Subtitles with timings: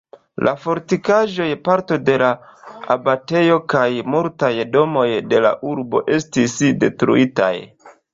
[0.45, 2.29] La fortikaĵoj, parto de la
[2.95, 3.83] abatejo kaj
[4.15, 7.53] multaj domoj de la urbo estis detruitaj.